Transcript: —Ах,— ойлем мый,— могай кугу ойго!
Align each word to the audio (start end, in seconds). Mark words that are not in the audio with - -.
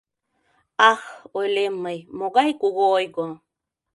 —Ах,— 0.91 1.01
ойлем 1.39 1.73
мый,— 1.83 1.97
могай 2.17 2.49
кугу 2.61 2.83
ойго! 2.97 3.27